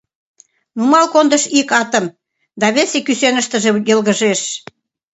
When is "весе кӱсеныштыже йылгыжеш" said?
2.75-4.41